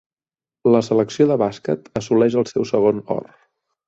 [0.75, 3.29] La selecció de bàsquet assoleix el seu segon or.